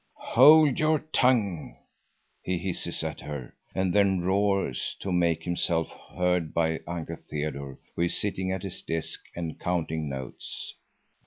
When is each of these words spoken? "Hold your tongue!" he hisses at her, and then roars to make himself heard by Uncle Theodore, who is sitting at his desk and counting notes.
"Hold 0.33 0.79
your 0.79 0.97
tongue!" 1.13 1.77
he 2.41 2.57
hisses 2.57 3.03
at 3.03 3.21
her, 3.21 3.53
and 3.75 3.93
then 3.93 4.21
roars 4.21 4.95
to 5.01 5.11
make 5.11 5.43
himself 5.43 5.91
heard 6.17 6.55
by 6.55 6.79
Uncle 6.87 7.17
Theodore, 7.29 7.77
who 7.95 8.01
is 8.01 8.17
sitting 8.19 8.51
at 8.51 8.63
his 8.63 8.81
desk 8.81 9.19
and 9.35 9.59
counting 9.59 10.09
notes. 10.09 10.73